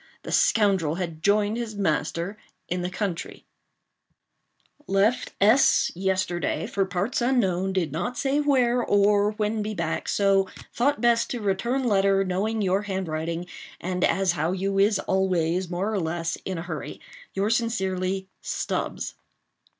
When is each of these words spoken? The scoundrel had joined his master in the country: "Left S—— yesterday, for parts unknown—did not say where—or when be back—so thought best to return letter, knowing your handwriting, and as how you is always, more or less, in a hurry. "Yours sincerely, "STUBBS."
The 0.23 0.31
scoundrel 0.31 0.95
had 0.95 1.21
joined 1.21 1.57
his 1.57 1.75
master 1.75 2.39
in 2.67 2.81
the 2.81 2.89
country: 2.89 3.45
"Left 4.87 5.33
S—— 5.39 5.91
yesterday, 5.93 6.65
for 6.65 6.85
parts 6.85 7.21
unknown—did 7.21 7.91
not 7.91 8.17
say 8.17 8.39
where—or 8.39 9.33
when 9.33 9.61
be 9.61 9.75
back—so 9.75 10.49
thought 10.73 11.01
best 11.01 11.29
to 11.29 11.39
return 11.39 11.83
letter, 11.83 12.23
knowing 12.23 12.63
your 12.63 12.81
handwriting, 12.81 13.45
and 13.79 14.03
as 14.03 14.31
how 14.31 14.53
you 14.53 14.79
is 14.79 14.97
always, 14.97 15.69
more 15.69 15.93
or 15.93 15.99
less, 15.99 16.35
in 16.45 16.57
a 16.57 16.63
hurry. 16.63 16.99
"Yours 17.35 17.55
sincerely, 17.55 18.27
"STUBBS." 18.41 19.13